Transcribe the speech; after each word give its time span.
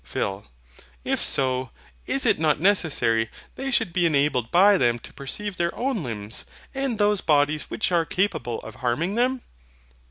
PHIL. 0.03 0.47
If 1.03 1.23
so, 1.23 1.69
is 2.07 2.25
it 2.25 2.39
not 2.39 2.59
necessary 2.59 3.29
they 3.53 3.69
should 3.69 3.93
be 3.93 4.07
enabled 4.07 4.49
by 4.49 4.75
them 4.79 4.97
to 4.97 5.13
perceive 5.13 5.57
their 5.57 5.75
own 5.75 6.01
limbs, 6.01 6.43
and 6.73 6.97
those 6.97 7.21
bodies 7.21 7.65
which 7.69 7.91
are 7.91 8.03
capable 8.03 8.59
of 8.61 8.77
harming 8.77 9.13
them? 9.13 9.43